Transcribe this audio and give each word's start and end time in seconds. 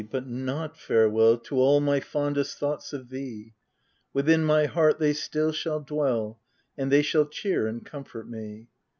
but 0.09 0.25
not 0.25 0.75
farewell 0.75 1.37
To 1.37 1.57
all 1.59 1.79
my 1.79 1.99
fondest 1.99 2.57
thoughts 2.57 2.91
of 2.91 3.09
thee: 3.09 3.53
Within 4.13 4.43
my 4.43 4.65
heart 4.65 4.97
they 4.97 5.13
still 5.13 5.51
shall 5.51 5.79
dwell; 5.79 6.39
And 6.75 6.91
they 6.91 7.03
shall 7.03 7.27
cheer 7.27 7.67
and 7.67 7.85
comfort 7.85 8.27
me. 8.27 8.67